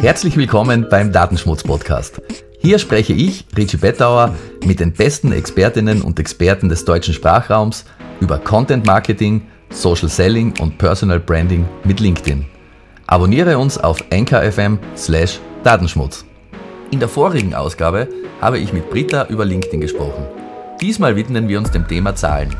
[0.00, 2.22] Herzlich willkommen beim Datenschmutz Podcast.
[2.58, 4.34] Hier spreche ich, Richie Bettauer,
[4.64, 7.84] mit den besten Expertinnen und Experten des deutschen Sprachraums
[8.18, 12.46] über Content Marketing, Social Selling und Personal Branding mit LinkedIn.
[13.08, 16.24] Abonniere uns auf nkfm slash Datenschmutz.
[16.90, 18.08] In der vorigen Ausgabe
[18.40, 20.26] habe ich mit Britta über LinkedIn gesprochen.
[20.80, 22.56] Diesmal widmen wir uns dem Thema Zahlen.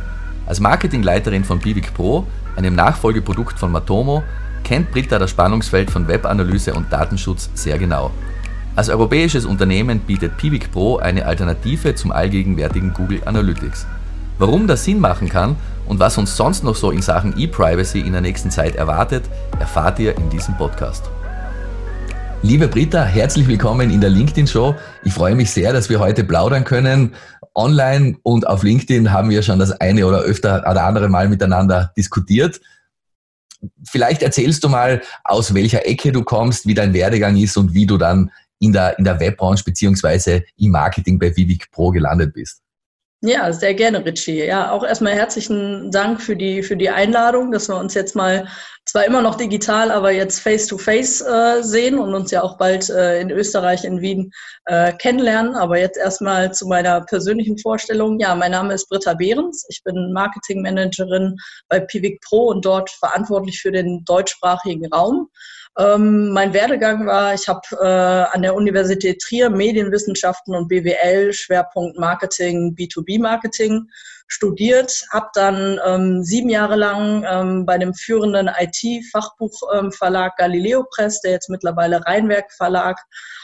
[0.46, 4.22] Als Marketingleiterin von Bivik Pro, einem Nachfolgeprodukt von Matomo,
[4.64, 8.10] kennt Britta das Spannungsfeld von Webanalyse und Datenschutz sehr genau.
[8.76, 13.86] Als europäisches Unternehmen bietet Pivik Pro eine Alternative zum allgegenwärtigen Google Analytics.
[14.38, 18.12] Warum das Sinn machen kann und was uns sonst noch so in Sachen E-Privacy in
[18.12, 19.24] der nächsten Zeit erwartet,
[19.58, 21.10] erfahrt ihr in diesem Podcast.
[22.42, 24.74] Liebe Britta, herzlich willkommen in der LinkedIn Show.
[25.04, 27.14] Ich freue mich sehr, dass wir heute plaudern können.
[27.54, 31.92] Online und auf LinkedIn haben wir schon das eine oder öfter oder andere Mal miteinander
[31.98, 32.60] diskutiert
[33.88, 37.86] vielleicht erzählst du mal, aus welcher Ecke du kommst, wie dein Werdegang ist und wie
[37.86, 42.62] du dann in der, in der Webbranche beziehungsweise im Marketing bei Vivic Pro gelandet bist.
[43.22, 44.46] Ja, sehr gerne, Richie.
[44.46, 48.48] Ja, auch erstmal herzlichen Dank für die, für die Einladung, dass wir uns jetzt mal,
[48.86, 53.20] zwar immer noch digital, aber jetzt face-to-face äh, sehen und uns ja auch bald äh,
[53.20, 54.30] in Österreich, in Wien
[54.64, 55.54] äh, kennenlernen.
[55.54, 58.18] Aber jetzt erstmal zu meiner persönlichen Vorstellung.
[58.20, 59.66] Ja, mein Name ist Britta Behrens.
[59.68, 61.36] Ich bin Marketingmanagerin
[61.68, 65.28] bei Pivik Pro und dort verantwortlich für den deutschsprachigen Raum.
[65.80, 71.98] Ähm, mein Werdegang war, ich habe äh, an der Universität Trier Medienwissenschaften und BWL, Schwerpunkt
[71.98, 73.88] Marketing, B2B-Marketing
[74.30, 81.32] studiert, habe dann ähm, sieben Jahre lang ähm, bei dem führenden IT-Fachbuchverlag Galileo Press, der
[81.32, 82.96] jetzt mittlerweile Rheinwerk Verlag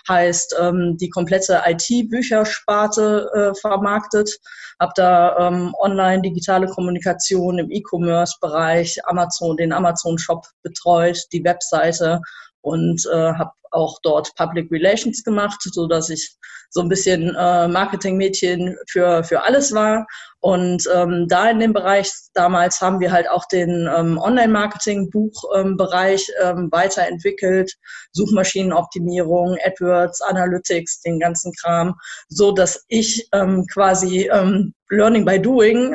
[0.08, 4.38] heißt, ähm, die komplette IT-Büchersparte äh, vermarktet,
[4.80, 12.20] habe da ähm, online digitale Kommunikation im E-Commerce-Bereich, Amazon, den Amazon-Shop betreut, die Webseite
[12.66, 16.36] und äh, habe auch dort Public Relations gemacht, so dass ich
[16.70, 20.04] so ein bisschen äh, Marketingmädchen für, für alles war.
[20.40, 26.58] Und ähm, da in dem Bereich damals haben wir halt auch den ähm, Online-Marketing-Buchbereich ähm,
[26.58, 27.72] ähm, weiterentwickelt,
[28.12, 31.94] Suchmaschinenoptimierung, AdWords, Analytics, den ganzen Kram,
[32.28, 35.94] so dass ich ähm, quasi ähm, Learning by Doing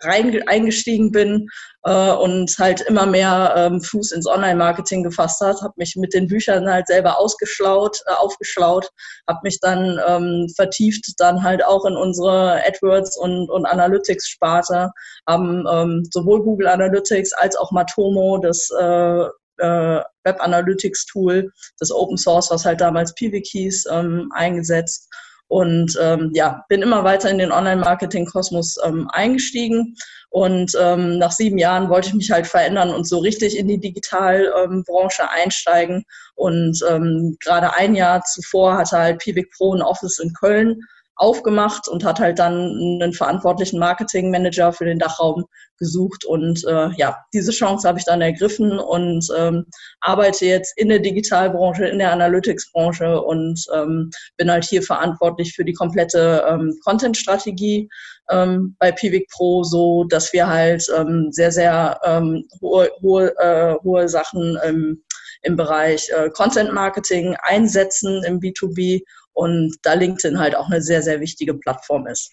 [0.00, 1.48] rein, eingestiegen bin
[1.84, 6.26] äh, und halt immer mehr ähm, Fuß ins Online-Marketing gefasst hat, habe mich mit den
[6.26, 8.88] Büchern halt selber ausgeschlaut, äh, aufgeschlaut,
[9.28, 14.90] habe mich dann ähm, vertieft dann halt auch in unsere AdWords und, und Analytics-Sparte,
[15.26, 19.24] haben ähm, sowohl Google Analytics als auch Matomo, das äh,
[19.60, 25.08] äh, Web Analytics Tool, das Open Source, was halt damals Pivik hieß, ähm, eingesetzt
[25.48, 29.96] und ähm, ja, bin immer weiter in den Online-Marketing-Kosmos ähm, eingestiegen.
[30.30, 33.80] Und ähm, nach sieben Jahren wollte ich mich halt verändern und so richtig in die
[33.80, 36.04] Digitalbranche ähm, einsteigen.
[36.34, 40.82] Und ähm, gerade ein Jahr zuvor hatte halt Pivik Pro ein Office in Köln
[41.18, 45.44] aufgemacht und hat halt dann einen verantwortlichen Marketingmanager für den Dachraum
[45.78, 46.24] gesucht.
[46.24, 49.66] Und äh, ja, diese Chance habe ich dann ergriffen und ähm,
[50.00, 55.64] arbeite jetzt in der Digitalbranche, in der Analytics-Branche und ähm, bin halt hier verantwortlich für
[55.64, 57.88] die komplette ähm, Content-Strategie
[58.30, 63.74] ähm, bei Pivik Pro, so dass wir halt ähm, sehr, sehr ähm, hohe, hohe, äh,
[63.82, 65.02] hohe Sachen ähm,
[65.42, 69.02] im Bereich äh, Content Marketing einsetzen im B2B
[69.38, 72.32] und da LinkedIn halt auch eine sehr, sehr wichtige Plattform ist.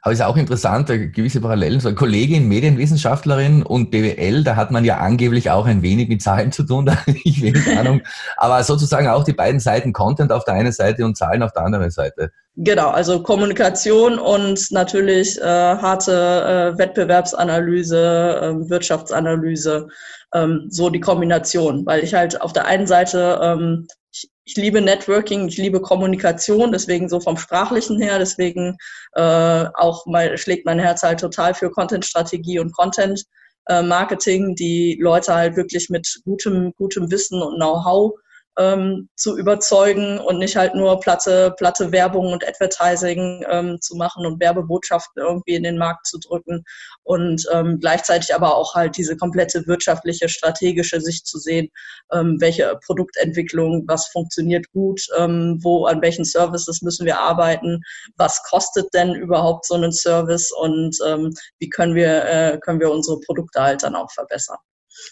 [0.00, 1.80] Aber es ist auch interessant, gewisse Parallelen.
[1.80, 6.22] So eine Kollegin, Medienwissenschaftlerin und BWL, da hat man ja angeblich auch ein wenig mit
[6.22, 8.00] Zahlen zu tun, da ich wenig Ahnung.
[8.38, 11.62] Aber sozusagen auch die beiden Seiten, Content auf der einen Seite und Zahlen auf der
[11.62, 12.30] anderen Seite.
[12.56, 19.88] Genau, also Kommunikation und natürlich äh, harte äh, Wettbewerbsanalyse, äh, Wirtschaftsanalyse,
[20.32, 25.48] ähm, so die Kombination, weil ich halt auf der einen Seite ähm, ich liebe Networking,
[25.48, 28.76] ich liebe Kommunikation, deswegen so vom Sprachlichen her, deswegen
[29.14, 35.56] äh, auch mal, schlägt mein Herz halt total für Content-Strategie und Content-Marketing, die Leute halt
[35.56, 38.12] wirklich mit gutem, gutem Wissen und Know-how
[38.58, 44.24] ähm, zu überzeugen und nicht halt nur platte, platte Werbung und Advertising ähm, zu machen
[44.26, 46.64] und Werbebotschaften irgendwie in den Markt zu drücken
[47.02, 51.68] und ähm, gleichzeitig aber auch halt diese komplette wirtschaftliche, strategische Sicht zu sehen,
[52.12, 57.80] ähm, welche Produktentwicklung, was funktioniert gut, ähm, wo, an welchen Services müssen wir arbeiten,
[58.16, 62.90] was kostet denn überhaupt so einen Service und ähm, wie können wir, äh, können wir
[62.90, 64.58] unsere Produkte halt dann auch verbessern.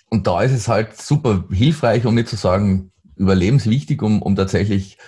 [0.08, 4.98] Und da ist es halt super hilfreich, um nicht zu sagen, überlebenswichtig, um, um tatsächlich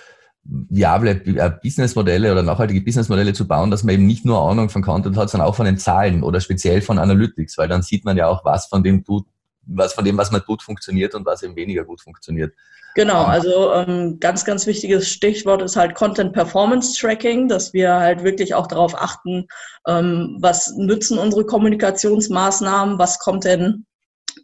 [0.43, 4.81] viable äh, Businessmodelle oder nachhaltige Businessmodelle zu bauen, dass man eben nicht nur Ahnung von
[4.81, 8.15] Content hat, sondern auch von den Zahlen oder speziell von Analytics, weil dann sieht man
[8.15, 9.25] ja auch, was von dem du
[9.67, 12.53] was von dem, was mal gut funktioniert und was eben weniger gut funktioniert.
[12.95, 18.23] Genau, also ähm, ganz, ganz wichtiges Stichwort ist halt Content Performance Tracking, dass wir halt
[18.23, 19.45] wirklich auch darauf achten,
[19.87, 23.85] ähm, was nützen unsere Kommunikationsmaßnahmen, was kommt denn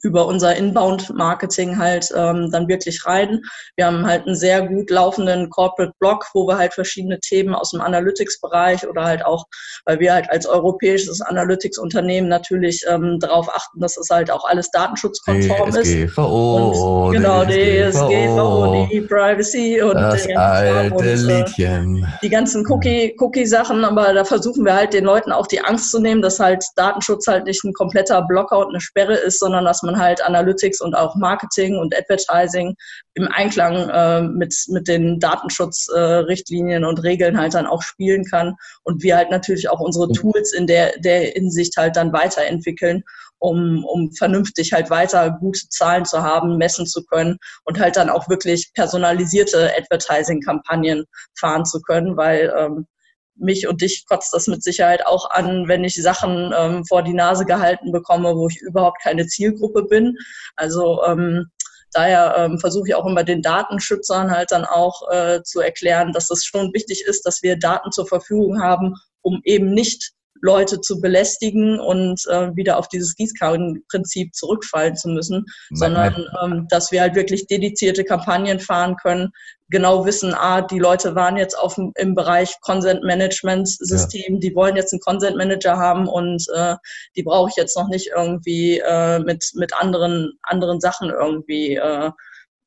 [0.01, 3.41] über unser Inbound-Marketing halt ähm, dann wirklich rein.
[3.75, 7.81] Wir haben halt einen sehr gut laufenden Corporate-Blog, wo wir halt verschiedene Themen aus dem
[7.81, 9.45] Analytics-Bereich oder halt auch,
[9.85, 14.71] weil wir halt als europäisches Analytics-Unternehmen natürlich ähm, darauf achten, dass es halt auch alles
[14.71, 17.17] datenschutzkonform DSGVO, ist.
[17.17, 22.07] Genau, DSGVO, die Privacy und das alte und, äh, Liedchen.
[22.21, 25.99] die ganzen Cookie, Cookie-Sachen, aber da versuchen wir halt den Leuten auch die Angst zu
[25.99, 29.82] nehmen, dass halt Datenschutz halt nicht ein kompletter Blocker und eine Sperre ist, sondern dass
[29.83, 32.75] man man halt Analytics und auch Marketing und Advertising
[33.13, 38.55] im Einklang äh, mit, mit den Datenschutzrichtlinien äh, und Regeln halt dann auch spielen kann
[38.83, 40.03] und wir halt natürlich auch unsere.
[40.13, 43.03] Tools in der, der Hinsicht halt dann weiterentwickeln,
[43.39, 48.09] um, um vernünftig halt weiter gute Zahlen zu haben, messen zu können und halt dann
[48.09, 51.05] auch wirklich personalisierte Advertising-Kampagnen
[51.37, 52.87] fahren zu können, weil ähm,
[53.35, 57.13] mich und dich kotzt das mit Sicherheit auch an, wenn ich Sachen ähm, vor die
[57.13, 60.15] Nase gehalten bekomme, wo ich überhaupt keine Zielgruppe bin.
[60.55, 61.47] Also ähm,
[61.91, 66.29] daher ähm, versuche ich auch immer den Datenschützern halt dann auch äh, zu erklären, dass
[66.29, 70.13] es schon wichtig ist, dass wir Daten zur Verfügung haben, um eben nicht
[70.43, 76.91] Leute zu belästigen und äh, wieder auf dieses Gießkannenprinzip zurückfallen zu müssen, sondern ähm, dass
[76.91, 79.31] wir halt wirklich dedizierte Kampagnen fahren können,
[79.73, 84.39] genau wissen, ah, die Leute waren jetzt auf, im Bereich Consent Management System, ja.
[84.39, 86.75] die wollen jetzt einen Consent Manager haben und äh,
[87.17, 92.11] die brauche ich jetzt noch nicht irgendwie äh, mit, mit anderen, anderen Sachen irgendwie äh,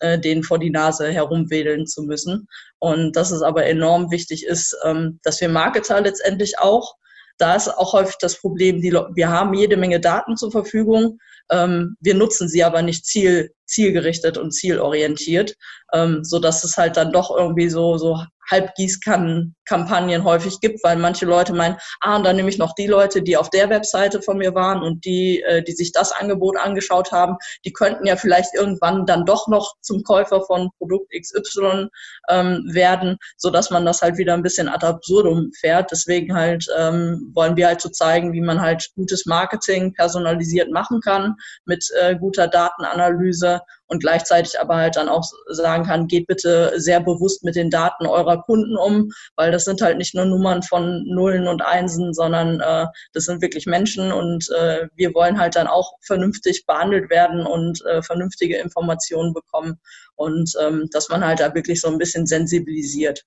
[0.01, 2.49] äh, denen vor die Nase herumwedeln zu müssen.
[2.79, 6.97] Und dass es aber enorm wichtig ist, ähm, dass wir Marketer letztendlich auch
[7.39, 11.19] da ist auch häufig das Problem, die, wir haben jede Menge Daten zur Verfügung,
[11.51, 15.55] ähm, wir nutzen sie aber nicht ziel, zielgerichtet und zielorientiert,
[15.93, 18.19] ähm, so dass es halt dann doch irgendwie so, so
[18.51, 23.23] Halbgießkannen-Kampagnen häufig gibt, weil manche Leute meinen, ah, und dann nehme ich noch die Leute,
[23.23, 27.13] die auf der Webseite von mir waren und die, äh, die sich das Angebot angeschaut
[27.13, 31.89] haben, die könnten ja vielleicht irgendwann dann doch noch zum Käufer von Produkt XY
[32.29, 35.91] ähm, werden, so dass man das halt wieder ein bisschen ad absurdum fährt.
[35.91, 41.01] Deswegen halt ähm, wollen wir halt so zeigen, wie man halt gutes Marketing personalisiert machen
[41.01, 41.35] kann
[41.65, 47.01] mit äh, guter Datenanalyse und gleichzeitig aber halt dann auch sagen kann, geht bitte sehr
[47.01, 51.05] bewusst mit den Daten eurer Kunden um, weil das sind halt nicht nur Nummern von
[51.07, 55.67] Nullen und Einsen, sondern äh, das sind wirklich Menschen und äh, wir wollen halt dann
[55.67, 59.81] auch vernünftig behandelt werden und äh, vernünftige Informationen bekommen
[60.15, 63.25] und ähm, dass man halt da wirklich so ein bisschen sensibilisiert.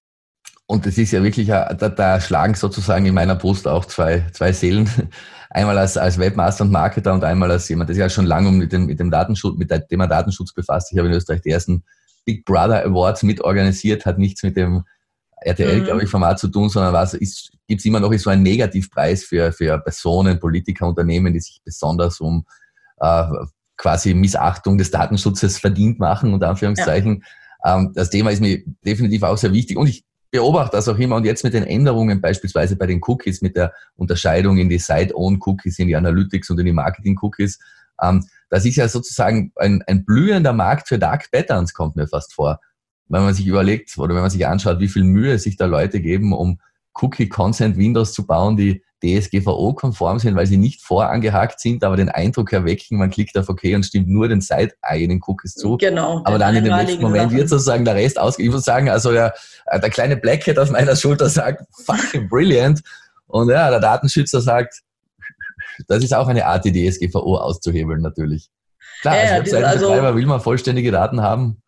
[0.71, 4.53] Und es ist ja wirklich, da, da schlagen sozusagen in meiner Brust auch zwei, zwei
[4.53, 4.87] Seelen.
[5.49, 8.51] Einmal als, als Webmaster und Marketer und einmal als jemand, der sich ja schon lange
[8.51, 10.91] mit dem, mit dem Datenschutz, mit dem Thema Datenschutz befasst.
[10.91, 11.83] Ich habe in Österreich die ersten
[12.23, 14.83] Big Brother Awards mitorganisiert, hat nichts mit dem
[15.41, 15.85] RTL, mhm.
[15.85, 19.23] glaube ich, Format zu tun, sondern was ist, gibt es immer noch so einen Negativpreis
[19.23, 22.45] für, für Personen, Politiker, Unternehmen, die sich besonders um
[22.99, 23.23] äh,
[23.75, 27.23] quasi Missachtung des Datenschutzes verdient machen, unter Anführungszeichen.
[27.65, 27.79] Ja.
[27.79, 31.15] Ähm, das Thema ist mir definitiv auch sehr wichtig und ich beobachte das auch immer
[31.15, 35.79] und jetzt mit den Änderungen beispielsweise bei den Cookies, mit der Unterscheidung in die Site-Own-Cookies,
[35.79, 37.59] in die Analytics und in die Marketing-Cookies,
[38.01, 42.33] ähm, das ist ja sozusagen ein, ein blühender Markt für Dark Patterns, kommt mir fast
[42.33, 42.59] vor.
[43.07, 45.99] Wenn man sich überlegt oder wenn man sich anschaut, wie viel Mühe sich da Leute
[45.99, 46.59] geben, um
[46.93, 52.97] Cookie-Consent-Windows zu bauen, die DSGVO-konform sind, weil sie nicht vorangehakt sind, aber den Eindruck erwecken,
[52.97, 55.77] man klickt auf OK und stimmt nur den site-eigenen Cookies zu.
[55.77, 56.21] Genau.
[56.25, 58.37] Aber dann in dem nächsten Moment wird sozusagen der Rest aus.
[58.39, 59.33] Ich muss sagen, also der,
[59.71, 62.81] der kleine Blackhead auf meiner Schulter sagt, fucking brilliant.
[63.27, 64.81] Und ja, der Datenschützer sagt,
[65.87, 68.49] das ist auch eine Art, die DSGVO auszuhebeln, natürlich.
[69.01, 71.61] Klar, ja, als Webseitenbetreiber also, will man vollständige Daten haben.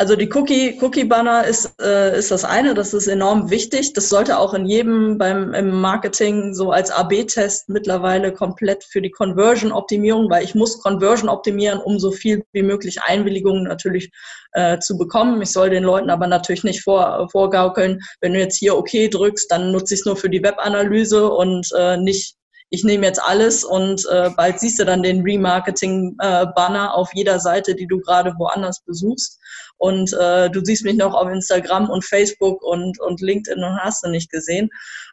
[0.00, 3.94] Also die Cookie, Cookie Banner ist, äh, ist das eine, das ist enorm wichtig.
[3.94, 9.10] Das sollte auch in jedem beim im Marketing so als AB-Test mittlerweile komplett für die
[9.10, 14.12] Conversion-Optimierung, weil ich muss Conversion optimieren, um so viel wie möglich Einwilligungen natürlich
[14.52, 15.42] äh, zu bekommen.
[15.42, 19.50] Ich soll den Leuten aber natürlich nicht vor, vorgaukeln, wenn du jetzt hier OK drückst,
[19.50, 22.37] dann nutze ich es nur für die Webanalyse und äh, nicht
[22.70, 27.74] ich nehme jetzt alles und äh, bald siehst du dann den Remarketing-Banner auf jeder Seite,
[27.74, 29.40] die du gerade woanders besuchst.
[29.78, 34.04] Und äh, du siehst mich noch auf Instagram und Facebook und, und LinkedIn und hast
[34.04, 34.68] du nicht gesehen.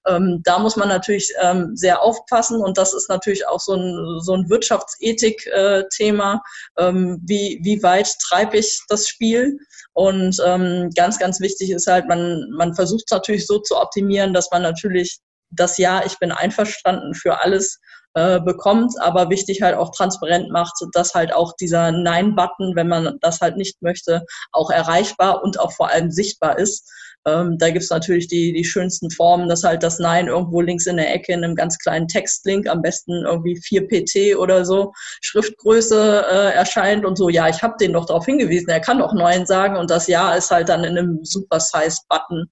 [0.05, 4.19] Ähm, da muss man natürlich ähm, sehr aufpassen und das ist natürlich auch so ein,
[4.21, 6.41] so ein Wirtschaftsethik-Thema.
[6.75, 9.57] Äh, ähm, wie, wie weit treibe ich das Spiel?
[9.93, 14.33] Und ähm, ganz, ganz wichtig ist halt, man, man versucht es natürlich so zu optimieren,
[14.33, 17.79] dass man natürlich das Ja, ich bin einverstanden für alles
[18.13, 23.17] äh, bekommt, aber wichtig halt auch transparent macht, dass halt auch dieser Nein-Button, wenn man
[23.21, 24.23] das halt nicht möchte,
[24.53, 26.89] auch erreichbar und auch vor allem sichtbar ist.
[27.25, 30.97] Ähm, da gibt's natürlich die, die schönsten Formen, dass halt das Nein irgendwo links in
[30.97, 36.25] der Ecke in einem ganz kleinen Textlink, am besten irgendwie 4 PT oder so, Schriftgröße
[36.29, 39.45] äh, erscheint und so, ja, ich habe den doch darauf hingewiesen, er kann doch Nein
[39.45, 42.45] sagen und das Ja ist halt dann in einem Super-Size-Button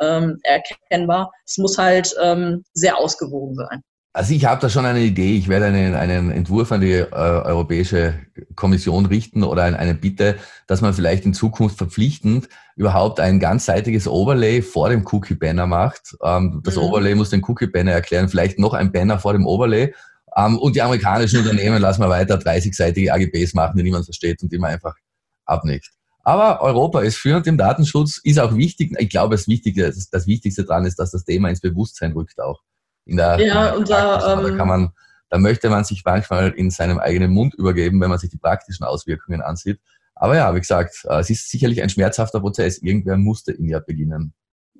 [0.00, 1.32] ähm, erkennbar.
[1.44, 3.82] Es muss halt ähm, sehr ausgewogen sein.
[4.12, 5.36] Also ich habe da schon eine Idee.
[5.36, 8.14] Ich werde einen, einen Entwurf an die äh, Europäische
[8.56, 10.36] Kommission richten oder eine, eine Bitte,
[10.66, 16.16] dass man vielleicht in Zukunft verpflichtend überhaupt ein ganzseitiges Overlay vor dem Cookie-Banner macht.
[16.24, 16.82] Ähm, das mhm.
[16.82, 19.94] Overlay muss den Cookie-Banner erklären, vielleicht noch ein Banner vor dem Overlay.
[20.36, 24.50] Ähm, und die amerikanischen Unternehmen lassen wir weiter 30-seitige AGBs machen, die niemand versteht und
[24.50, 24.96] die man einfach
[25.44, 25.90] abnickt.
[26.24, 28.92] Aber Europa ist führend im Datenschutz, ist auch wichtig.
[28.98, 32.40] Ich glaube, das Wichtige, das, das Wichtigste daran ist, dass das Thema ins Bewusstsein rückt
[32.40, 32.60] auch
[33.06, 34.90] in der, ja, unser, da kann ähm, man,
[35.30, 38.84] da möchte man sich manchmal in seinem eigenen Mund übergeben, wenn man sich die praktischen
[38.84, 39.80] Auswirkungen ansieht.
[40.14, 42.78] Aber ja, wie gesagt, äh, es ist sicherlich ein schmerzhafter Prozess.
[42.78, 44.34] Irgendwer musste ihn ja beginnen.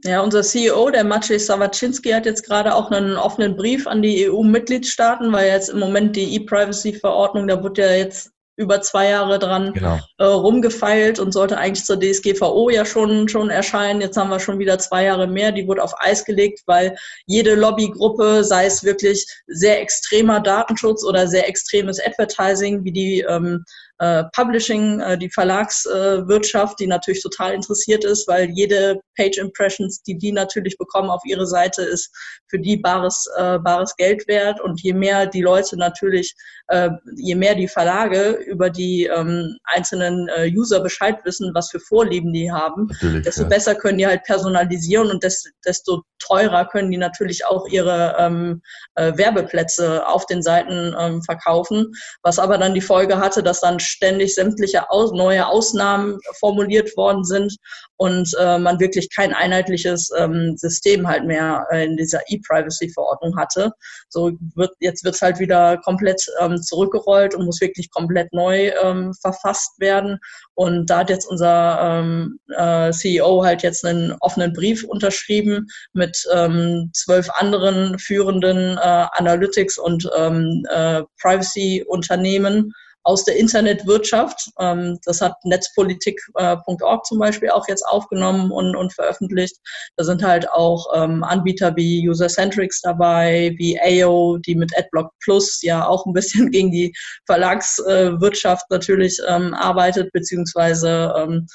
[0.05, 4.31] Ja, unser CEO, der Maciej Sawaczynski, hat jetzt gerade auch einen offenen Brief an die
[4.31, 9.73] EU-Mitgliedstaaten, weil jetzt im Moment die E-Privacy-Verordnung, da wird ja jetzt über zwei Jahre dran
[9.73, 9.99] genau.
[10.19, 14.03] äh, rumgefeilt und sollte eigentlich zur DSGVO ja schon, schon erscheinen.
[14.03, 15.51] Jetzt haben wir schon wieder zwei Jahre mehr.
[15.51, 21.27] Die wurde auf Eis gelegt, weil jede Lobbygruppe, sei es wirklich sehr extremer Datenschutz oder
[21.27, 23.65] sehr extremes Advertising, wie die ähm,
[24.01, 30.17] äh, Publishing, äh, die Verlagswirtschaft, die natürlich total interessiert ist, weil jede Page Impressions, die
[30.17, 32.11] die natürlich bekommen auf ihre Seite, ist
[32.49, 34.59] für die bares, äh, bares Geld wert.
[34.61, 36.35] Und je mehr die Leute natürlich,
[36.69, 42.33] äh, je mehr die Verlage über die ähm, einzelnen User Bescheid wissen, was für Vorlieben
[42.33, 43.49] die haben, natürlich, desto ja.
[43.49, 48.63] besser können die halt personalisieren und des, desto teurer können die natürlich auch ihre ähm,
[48.95, 51.93] äh, Werbeplätze auf den Seiten ähm, verkaufen,
[52.23, 57.25] was aber dann die Folge hatte, dass dann ständig sämtliche aus, neue Ausnahmen formuliert worden
[57.25, 57.57] sind
[58.01, 63.73] und äh, man wirklich kein einheitliches ähm, System halt mehr äh, in dieser E-Privacy-Verordnung hatte.
[64.09, 68.73] So wird jetzt wird es halt wieder komplett ähm, zurückgerollt und muss wirklich komplett neu
[68.83, 70.19] ähm, verfasst werden.
[70.55, 76.27] Und da hat jetzt unser ähm, äh, CEO halt jetzt einen offenen Brief unterschrieben mit
[76.33, 84.51] ähm, zwölf anderen führenden äh, Analytics und ähm, äh, Privacy-Unternehmen aus der Internetwirtschaft.
[84.59, 89.57] Ähm, das hat netzpolitik.org zum Beispiel auch jetzt aufgenommen und, und veröffentlicht.
[89.97, 95.61] Da sind halt auch ähm, Anbieter wie Usercentrics dabei, wie AO, die mit AdBlock Plus
[95.63, 96.93] ja auch ein bisschen gegen die
[97.27, 101.47] Verlagswirtschaft natürlich ähm, arbeitet, beziehungsweise ähm,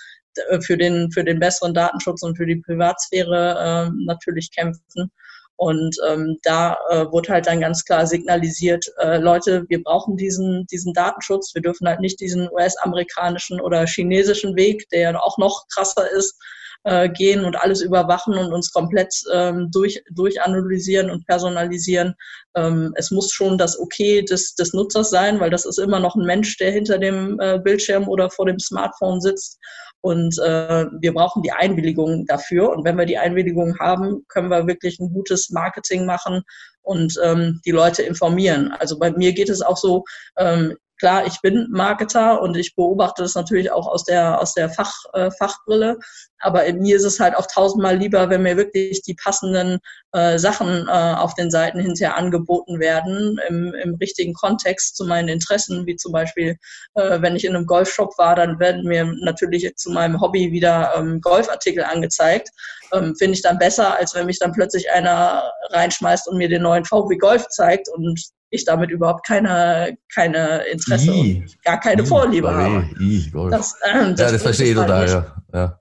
[0.62, 5.12] für den, für den besseren Datenschutz und für die Privatsphäre äh, natürlich kämpfen.
[5.58, 10.66] Und ähm, da äh, wurde halt dann ganz klar signalisiert, äh, Leute, wir brauchen diesen,
[10.68, 11.56] diesen Datenschutz.
[11.56, 16.38] Wir dürfen halt nicht diesen US-amerikanischen oder chinesischen Weg, der ja auch noch krasser ist,
[16.86, 22.15] äh, gehen und alles überwachen und uns komplett ähm, durch, durchanalysieren und personalisieren.
[22.56, 26.15] Ähm, es muss schon das Okay des, des Nutzers sein, weil das ist immer noch
[26.15, 29.60] ein Mensch, der hinter dem äh, Bildschirm oder vor dem Smartphone sitzt.
[30.01, 32.70] Und äh, wir brauchen die Einwilligung dafür.
[32.70, 36.44] Und wenn wir die Einwilligung haben, können wir wirklich ein gutes Marketing machen
[36.84, 38.72] und ähm, die Leute informieren.
[38.80, 40.04] Also bei mir geht es auch so,
[40.38, 44.70] ähm, klar, ich bin Marketer und ich beobachte das natürlich auch aus der, aus der
[44.70, 45.98] Fach, äh, Fachbrille.
[46.40, 49.80] Aber mir ist es halt auch tausendmal lieber, wenn mir wirklich die passenden
[50.12, 55.30] äh, Sachen äh, auf den Seiten hinterher angeboten werden, im, im richtigen Kontext zu meinen
[55.30, 56.56] Interessen, wie zum Beispiel,
[56.96, 60.94] äh, wenn ich in einem Golfshop war, dann werden mir natürlich zu meinem Hobby wieder
[60.96, 62.50] ähm, Golfartikel angezeigt.
[62.94, 66.62] Ähm, Finde ich dann besser, als wenn mich dann plötzlich einer reinschmeißt und mir den
[66.62, 72.04] neuen VW Golf zeigt und ich damit überhaupt keine, keine Interesse I, und gar keine
[72.04, 72.90] I, Vorliebe I, habe.
[73.00, 75.36] I, das, ähm, das, ja, das verstehe ich total, ja.
[75.54, 75.80] ja.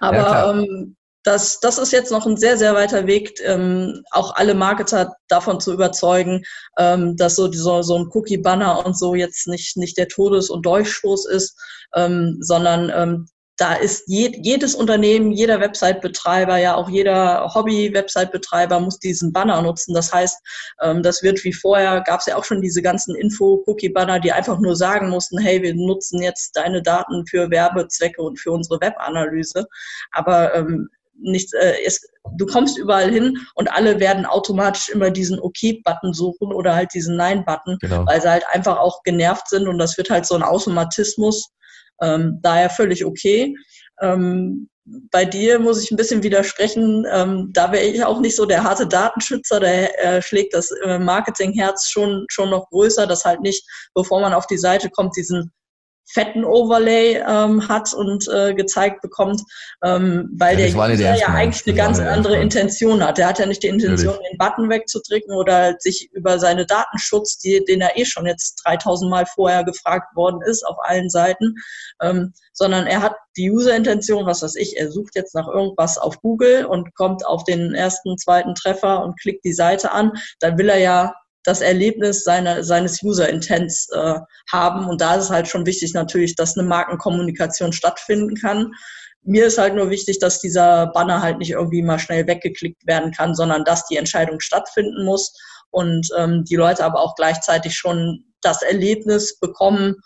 [0.00, 4.34] Aber ja, ähm, das, das ist jetzt noch ein sehr, sehr weiter Weg, ähm, auch
[4.34, 6.42] alle Marketer davon zu überzeugen,
[6.78, 10.66] ähm, dass so, so, so ein Cookie-Banner und so jetzt nicht, nicht der Todes- und
[10.66, 11.56] Durchstoß ist,
[11.94, 18.98] ähm, sondern ähm, da ist je, jedes Unternehmen, jeder Website-Betreiber, ja auch jeder Hobby-Website-Betreiber muss
[18.98, 19.94] diesen Banner nutzen.
[19.94, 20.38] Das heißt,
[20.80, 24.58] ähm, das wird wie vorher, gab es ja auch schon diese ganzen Info-Cookie-Banner, die einfach
[24.58, 29.66] nur sagen mussten, hey, wir nutzen jetzt deine Daten für Werbezwecke und für unsere Webanalyse.
[30.12, 30.88] Aber ähm,
[31.22, 32.00] nicht, äh, es,
[32.36, 37.16] du kommst überall hin und alle werden automatisch immer diesen OK-Button suchen oder halt diesen
[37.16, 38.06] Nein-Button, genau.
[38.06, 41.52] weil sie halt einfach auch genervt sind und das wird halt so ein Automatismus
[42.02, 43.54] ähm, daher völlig okay.
[44.00, 47.06] Ähm, bei dir muss ich ein bisschen widersprechen.
[47.10, 50.98] Ähm, da wäre ich auch nicht so der harte Datenschützer, der äh, schlägt das äh,
[50.98, 55.52] Marketingherz schon, schon noch größer, dass halt nicht, bevor man auf die Seite kommt, diesen
[56.12, 59.42] fetten Overlay ähm, hat und äh, gezeigt bekommt,
[59.82, 63.18] ähm, weil ja, der User ja eigentlich eine ganz andere Intention hat.
[63.18, 64.30] Der hat ja nicht die Intention, Natürlich.
[64.30, 69.10] den Button wegzudrücken oder sich über seine Datenschutz, die, den er eh schon jetzt 3000
[69.10, 71.54] Mal vorher gefragt worden ist auf allen Seiten,
[72.02, 76.20] ähm, sondern er hat die User-Intention, was weiß ich, er sucht jetzt nach irgendwas auf
[76.20, 80.68] Google und kommt auf den ersten, zweiten Treffer und klickt die Seite an, dann will
[80.68, 84.20] er ja das Erlebnis seine, seines User-Intents äh,
[84.50, 84.88] haben.
[84.88, 88.72] Und da ist es halt schon wichtig natürlich, dass eine Markenkommunikation stattfinden kann.
[89.24, 93.12] Mir ist halt nur wichtig, dass dieser Banner halt nicht irgendwie mal schnell weggeklickt werden
[93.12, 95.32] kann, sondern dass die Entscheidung stattfinden muss
[95.70, 99.96] und ähm, die Leute aber auch gleichzeitig schon das Erlebnis bekommen,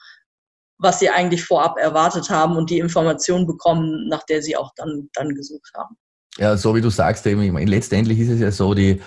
[0.78, 5.08] was sie eigentlich vorab erwartet haben und die Information bekommen, nach der sie auch dann,
[5.14, 5.96] dann gesucht haben.
[6.38, 9.00] Ja, so wie du sagst, eben, letztendlich ist es ja so, die,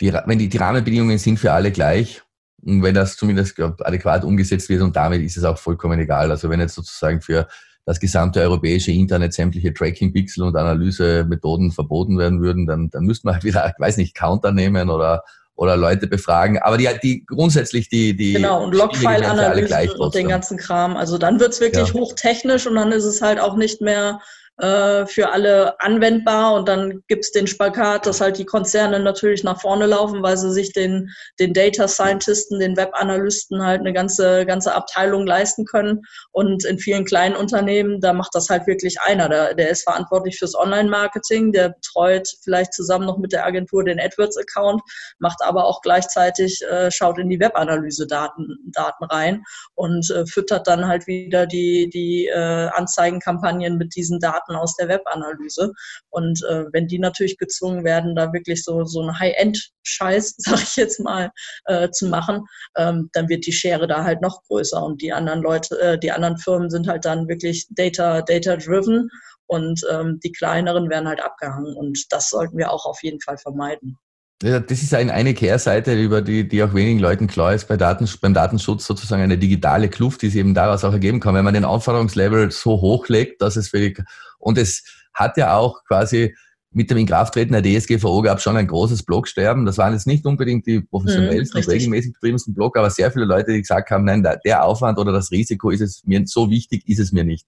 [0.00, 2.22] die, wenn die, die Rahmenbedingungen sind für alle gleich,
[2.64, 6.30] und wenn das zumindest glaub, adäquat umgesetzt wird und damit ist es auch vollkommen egal.
[6.30, 7.46] Also wenn jetzt sozusagen für
[7.84, 13.34] das gesamte europäische Internet sämtliche Tracking-Pixel und Analysemethoden verboten werden würden, dann, dann müsste man
[13.36, 15.22] halt wieder, ich weiß nicht, Counter nehmen oder,
[15.54, 16.58] oder Leute befragen.
[16.58, 20.96] Aber die, die grundsätzlich die, die genau und Logfile-Analysen und den ganzen Kram.
[20.96, 21.94] Also dann wird's wirklich ja.
[21.94, 24.20] hochtechnisch und dann ist es halt auch nicht mehr
[24.58, 29.60] äh, für alle anwendbar und dann gibt's den Spagat, dass halt die Konzerne natürlich nach
[29.60, 34.74] vorne laufen, weil sie sich den, den Data Scientisten, den Web-Analysten halt eine ganze, ganze
[34.74, 36.02] Abteilung leisten können.
[36.32, 39.28] Und in vielen kleinen Unternehmen, da macht das halt wirklich einer.
[39.28, 44.00] Der, der ist verantwortlich fürs Online-Marketing, der betreut vielleicht zusammen noch mit der Agentur den
[44.00, 44.82] AdWords-Account,
[45.18, 50.86] macht aber auch gleichzeitig, äh, schaut in die Web-Analyse-Daten Daten rein und äh, füttert dann
[50.86, 55.72] halt wieder die, die äh, Anzeigenkampagnen mit diesen Daten Daten aus der Webanalyse.
[56.10, 60.76] Und äh, wenn die natürlich gezwungen werden, da wirklich so, so einen High-End-Scheiß, sag ich
[60.76, 61.30] jetzt mal,
[61.66, 62.44] äh, zu machen,
[62.76, 64.82] ähm, dann wird die Schere da halt noch größer.
[64.82, 69.08] Und die anderen Leute, äh, die anderen Firmen sind halt dann wirklich data, data-driven
[69.46, 71.74] und ähm, die kleineren werden halt abgehangen.
[71.76, 73.96] Und das sollten wir auch auf jeden Fall vermeiden.
[74.42, 77.76] Ja, das ist eine, eine Kehrseite, über die, die auch wenigen Leuten klar ist bei
[77.76, 81.34] Daten, beim Datenschutz sozusagen eine digitale Kluft, die sich eben daraus auch ergeben kann.
[81.34, 83.96] Wenn man den Anforderungslevel so hochlegt, dass es für die,
[84.38, 86.36] und es hat ja auch quasi
[86.70, 89.64] mit dem Inkrafttreten der DSGVO gab es schon ein großes Blogsterben.
[89.64, 93.52] Das waren jetzt nicht unbedingt die professionellsten, mhm, regelmäßig betriebensten Blog, aber sehr viele Leute,
[93.52, 97.00] die gesagt haben, nein, der Aufwand oder das Risiko ist es mir so wichtig, ist
[97.00, 97.46] es mir nicht.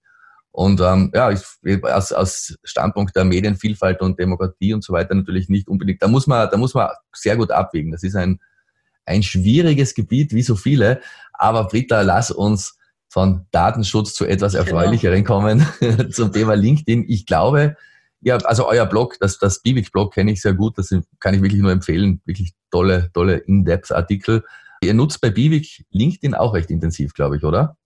[0.53, 1.43] Und ähm, ja, ich,
[1.85, 6.03] aus, aus Standpunkt der Medienvielfalt und Demokratie und so weiter natürlich nicht unbedingt.
[6.03, 7.93] Da muss man, da muss man sehr gut abwägen.
[7.93, 8.41] Das ist ein,
[9.07, 11.01] ein schwieriges Gebiet, wie so viele.
[11.33, 12.77] Aber Britta, lass uns
[13.09, 14.55] von Datenschutz zu etwas.
[14.55, 15.41] Erfreulicheren genau.
[15.41, 15.67] kommen,
[16.11, 17.05] zum Thema LinkedIn.
[17.09, 17.77] Ich glaube,
[18.21, 21.63] ja, also euer Blog, das, das Bibix-Blog kenne ich sehr gut, das kann ich wirklich
[21.63, 22.21] nur empfehlen.
[22.25, 24.45] Wirklich tolle, tolle In-Depth-Artikel.
[24.83, 27.77] Ihr nutzt bei Bivik LinkedIn auch recht intensiv, glaube ich, oder?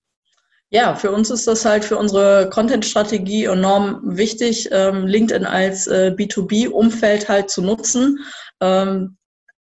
[0.70, 6.12] Ja, für uns ist das halt für unsere Content-Strategie enorm wichtig, ähm, LinkedIn als äh,
[6.16, 8.18] B2B-Umfeld halt zu nutzen.
[8.60, 9.16] Ähm,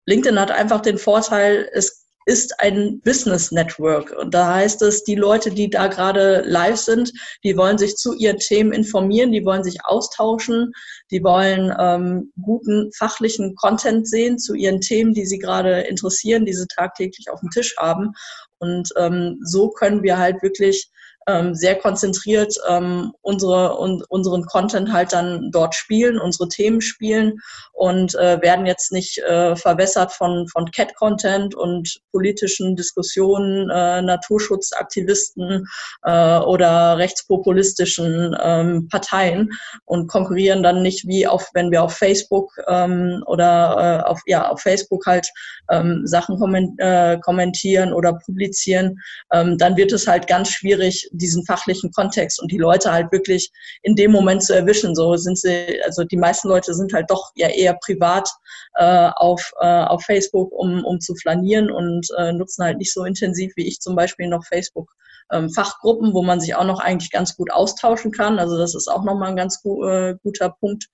[0.06, 4.14] LinkedIn hat einfach den Vorteil, es ist ein Business Network.
[4.18, 7.12] Und da heißt es, die Leute, die da gerade live sind,
[7.44, 10.72] die wollen sich zu ihren Themen informieren, die wollen sich austauschen,
[11.10, 16.52] die wollen ähm, guten fachlichen Content sehen zu ihren Themen, die sie gerade interessieren, die
[16.52, 18.12] sie tagtäglich auf dem Tisch haben.
[18.58, 20.90] Und ähm, so können wir halt wirklich
[21.30, 27.38] ähm, sehr konzentriert ähm, unsere, un, unseren Content halt dann dort spielen, unsere Themen spielen
[27.72, 35.66] und äh, werden jetzt nicht äh, verwässert von, von Cat-Content und politischen Diskussionen, äh, Naturschutzaktivisten
[36.02, 39.50] äh, oder rechtspopulistischen ähm, Parteien
[39.84, 44.48] und konkurrieren dann nicht wie auf, wenn wir auf Facebook ähm, oder äh, auf, ja,
[44.48, 45.28] auf Facebook halt
[45.70, 46.36] ähm, Sachen
[46.78, 48.98] äh, kommentieren oder publizieren,
[49.32, 53.50] ähm, dann wird es halt ganz schwierig, diesen fachlichen Kontext und die Leute halt wirklich
[53.82, 54.94] in dem Moment zu erwischen.
[54.94, 58.28] So sind sie, also die meisten Leute sind halt doch ja eher privat
[58.74, 63.04] äh, auf, äh, auf Facebook, um, um zu flanieren und äh, nutzen halt nicht so
[63.04, 64.90] intensiv wie ich zum Beispiel noch Facebook
[65.32, 68.38] ähm, Fachgruppen, wo man sich auch noch eigentlich ganz gut austauschen kann.
[68.38, 70.86] Also das ist auch nochmal ein ganz gu äh, guter Punkt,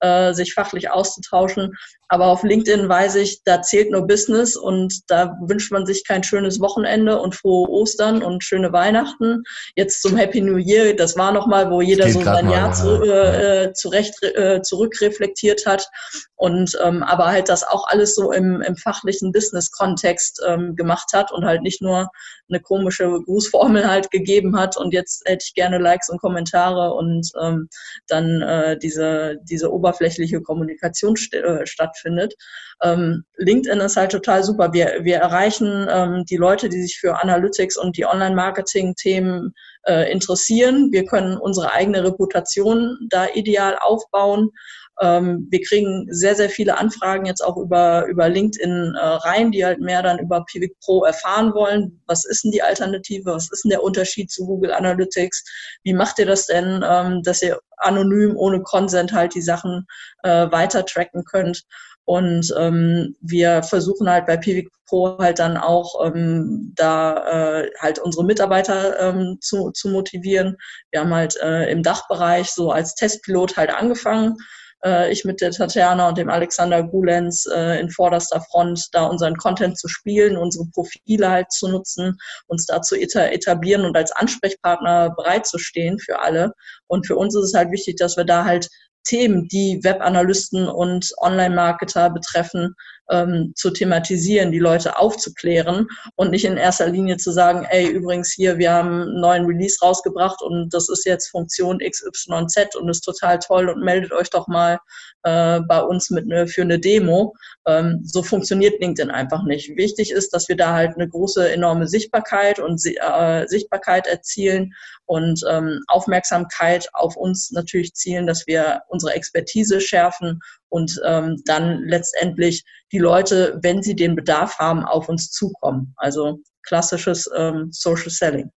[0.00, 1.72] äh, sich fachlich auszutauschen.
[2.08, 6.22] Aber auf LinkedIn weiß ich, da zählt nur Business und da wünscht man sich kein
[6.22, 9.42] schönes Wochenende und frohe Ostern und schöne Weihnachten.
[9.74, 13.72] Jetzt zum Happy New Year, das war nochmal, wo jeder so sein Jahr zu, äh,
[13.72, 15.88] zurecht, äh, zurückreflektiert hat.
[16.36, 21.32] Und ähm, aber halt das auch alles so im, im fachlichen Business-Kontext ähm, gemacht hat
[21.32, 22.10] und halt nicht nur
[22.50, 27.30] eine komische Grußformel Halt gegeben hat und jetzt hätte ich gerne Likes und Kommentare und
[27.40, 27.68] ähm,
[28.08, 32.34] dann äh, diese, diese oberflächliche Kommunikation st äh, stattfindet.
[32.82, 34.72] Ähm, LinkedIn ist halt total super.
[34.72, 39.54] Wir, wir erreichen ähm, die Leute, die sich für Analytics und die Online-Marketing-Themen
[39.86, 40.90] äh, interessieren.
[40.92, 44.50] Wir können unsere eigene Reputation da ideal aufbauen.
[45.00, 49.64] Ähm, wir kriegen sehr, sehr viele Anfragen jetzt auch über, über LinkedIn äh, rein, die
[49.64, 52.00] halt mehr dann über Pivik Pro erfahren wollen.
[52.06, 53.34] Was ist denn die Alternative?
[53.34, 55.44] Was ist denn der Unterschied zu Google Analytics?
[55.82, 59.86] Wie macht ihr das denn, ähm, dass ihr anonym ohne Consent halt die Sachen
[60.22, 61.64] äh, weiter tracken könnt?
[62.06, 67.98] Und ähm, wir versuchen halt bei Pivik Pro halt dann auch ähm, da äh, halt
[67.98, 70.56] unsere Mitarbeiter ähm, zu, zu motivieren.
[70.90, 74.36] Wir haben halt äh, im Dachbereich so als Testpilot halt angefangen
[74.84, 79.36] äh, ich mit der Tatjana und dem Alexander Gulenz äh, in vorderster Front da unseren
[79.36, 85.10] Content zu spielen, unsere Profile halt zu nutzen, uns da zu etablieren und als Ansprechpartner
[85.16, 86.52] bereitzustehen für alle.
[86.86, 88.68] Und für uns ist es halt wichtig, dass wir da halt
[89.04, 92.74] Themen, die Webanalysten und Online-Marketer betreffen,
[93.10, 95.86] ähm, zu thematisieren, die Leute aufzuklären
[96.16, 99.78] und nicht in erster Linie zu sagen, ey, übrigens hier, wir haben einen neuen Release
[99.82, 104.48] rausgebracht und das ist jetzt Funktion XYZ und ist total toll und meldet euch doch
[104.48, 104.78] mal
[105.24, 107.34] äh, bei uns mit ne, für eine Demo.
[107.66, 109.76] Ähm, so funktioniert LinkedIn einfach nicht.
[109.76, 114.72] Wichtig ist, dass wir da halt eine große, enorme Sichtbarkeit und äh, Sichtbarkeit erzielen
[115.06, 121.84] und ähm, Aufmerksamkeit auf uns natürlich zielen, dass wir unsere Expertise schärfen und ähm, dann
[121.84, 125.92] letztendlich die Leute, wenn sie den Bedarf haben, auf uns zukommen.
[125.96, 128.50] Also klassisches ähm, Social Selling.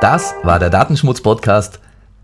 [0.00, 1.78] Das war der Datenschmutz-Podcast.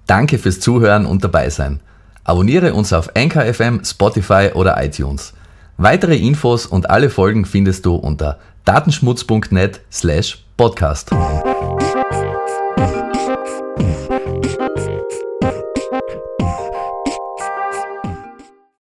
[0.07, 1.81] Danke fürs Zuhören und dabei sein.
[2.25, 5.33] Abonniere uns auf Anchor FM, Spotify oder iTunes.
[5.77, 11.13] Weitere Infos und alle Folgen findest du unter datenschmutz.net slash podcast.